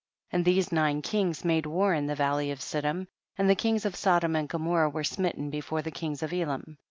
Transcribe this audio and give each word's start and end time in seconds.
4. 0.31 0.37
And 0.37 0.45
these 0.45 0.71
nine 0.71 1.03
kings 1.03 1.45
made 1.45 1.67
war 1.67 1.93
in 1.93 2.07
the 2.07 2.15
valley 2.15 2.49
of 2.49 2.59
Siddim; 2.59 3.05
and 3.37 3.47
the 3.47 3.53
kings 3.53 3.85
of 3.85 3.95
Sodom 3.95 4.35
and 4.35 4.49
Gomorrah 4.49 4.89
were 4.89 5.03
smitten 5.03 5.51
before 5.51 5.83
the 5.83 5.91
kings 5.91 6.23
of 6.23 6.33
Elam. 6.33 6.79